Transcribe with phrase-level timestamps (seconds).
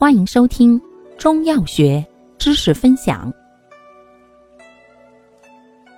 [0.00, 0.80] 欢迎收听
[1.18, 2.06] 中药学
[2.38, 3.34] 知识分享。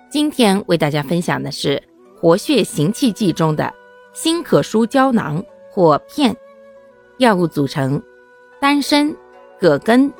[0.08, 1.82] 今天为大家分享的是
[2.18, 3.70] 活血行气剂中的
[4.14, 6.34] 新可舒胶囊或片。
[7.18, 8.00] 药物组成：
[8.58, 9.14] 丹参、
[9.60, 10.10] 葛根、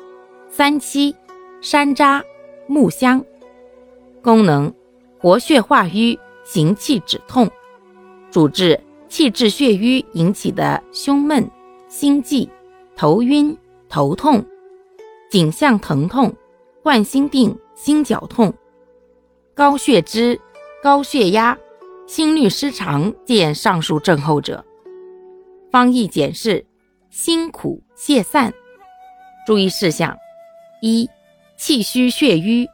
[0.47, 1.15] 三七、
[1.59, 2.21] 山楂、
[2.67, 3.25] 木香。
[4.21, 4.71] 功能：
[5.17, 7.49] 活血化瘀，行气止痛。
[8.29, 8.79] 主治
[9.09, 11.49] 气滞血瘀引起的胸闷、
[11.87, 12.47] 心悸、
[12.95, 13.57] 头晕。
[13.91, 14.45] 头痛、
[15.29, 16.33] 颈项疼痛、
[16.81, 18.53] 冠心病、心绞痛、
[19.53, 20.39] 高血脂、
[20.81, 21.57] 高血压、
[22.07, 24.63] 心律失常，见上述症候者。
[25.69, 26.65] 方义简释：
[27.09, 28.53] 辛苦泻散。
[29.45, 30.17] 注意事项：
[30.81, 31.09] 一、
[31.57, 32.69] 气虚血瘀、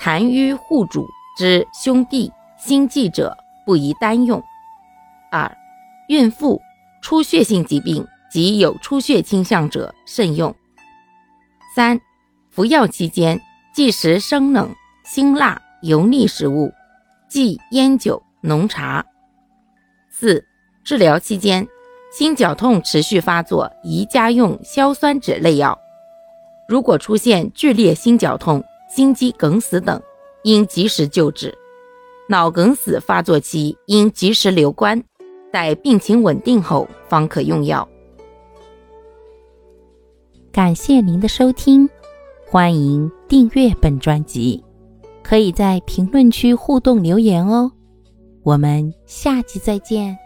[0.00, 1.06] 痰瘀互主
[1.38, 4.42] 之胸痹、心悸者不宜单用。
[5.30, 5.56] 二、
[6.08, 6.60] 孕妇、
[7.00, 8.04] 出血性疾病。
[8.30, 10.54] 及有出血倾向者慎用。
[11.74, 12.00] 三、
[12.50, 13.40] 服药期间
[13.74, 16.72] 忌食生冷、辛辣、油腻食物，
[17.28, 19.04] 忌烟酒、浓茶。
[20.10, 20.44] 四、
[20.84, 21.66] 治疗期间
[22.12, 25.78] 心绞痛持续发作，宜加用硝酸酯类药。
[26.68, 28.62] 如果出现剧烈心绞痛、
[28.94, 30.00] 心肌梗死等，
[30.42, 31.56] 应及时救治。
[32.28, 35.02] 脑梗死发作期应及时留观，
[35.52, 37.88] 待病情稳定后方可用药。
[40.52, 41.88] 感谢您的收听，
[42.44, 44.62] 欢迎订阅本专辑，
[45.22, 47.70] 可以在评论区互动留言哦。
[48.42, 50.18] 我们下集再见。